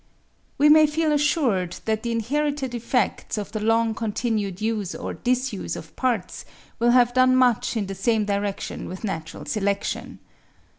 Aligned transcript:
We 0.57 0.67
may 0.67 0.87
feel 0.87 1.11
assured 1.11 1.73
that 1.85 2.01
the 2.01 2.11
inherited 2.11 2.73
effects 2.73 3.37
of 3.37 3.51
the 3.51 3.59
long 3.59 3.93
continued 3.93 4.59
use 4.59 4.95
or 4.95 5.13
disuse 5.13 5.75
of 5.75 5.95
parts 5.95 6.43
will 6.79 6.89
have 6.89 7.13
done 7.13 7.35
much 7.35 7.77
in 7.77 7.85
the 7.85 7.93
same 7.93 8.25
direction 8.25 8.89
with 8.89 9.03
natural 9.03 9.45
selection. 9.45 10.17